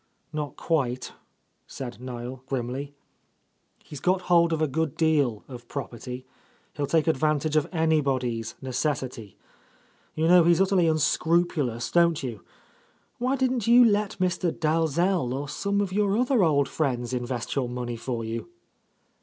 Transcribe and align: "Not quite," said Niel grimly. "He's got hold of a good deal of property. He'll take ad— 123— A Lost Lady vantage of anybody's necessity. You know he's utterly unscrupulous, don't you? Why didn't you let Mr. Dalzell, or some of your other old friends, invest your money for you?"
"Not 0.33 0.55
quite," 0.55 1.13
said 1.67 2.01
Niel 2.01 2.41
grimly. 2.47 2.95
"He's 3.83 3.99
got 3.99 4.21
hold 4.21 4.51
of 4.51 4.59
a 4.59 4.67
good 4.67 4.97
deal 4.97 5.43
of 5.47 5.67
property. 5.67 6.25
He'll 6.73 6.87
take 6.87 7.07
ad— 7.07 7.17
123— 7.21 7.21
A 7.21 7.21
Lost 7.21 7.23
Lady 7.23 7.31
vantage 7.31 7.55
of 7.55 7.69
anybody's 8.11 8.55
necessity. 8.63 9.37
You 10.15 10.27
know 10.27 10.43
he's 10.45 10.59
utterly 10.59 10.87
unscrupulous, 10.87 11.91
don't 11.91 12.23
you? 12.23 12.43
Why 13.19 13.35
didn't 13.35 13.67
you 13.67 13.85
let 13.85 14.17
Mr. 14.17 14.51
Dalzell, 14.51 15.35
or 15.35 15.47
some 15.47 15.81
of 15.81 15.93
your 15.93 16.17
other 16.17 16.41
old 16.43 16.67
friends, 16.67 17.13
invest 17.13 17.55
your 17.55 17.69
money 17.69 17.95
for 17.95 18.25
you?" 18.25 18.49